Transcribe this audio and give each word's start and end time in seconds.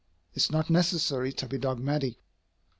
It 0.33 0.37
is 0.37 0.51
not 0.51 0.71
necessary 0.71 1.31
to 1.33 1.45
be 1.47 1.59
dogmatic. 1.59 2.15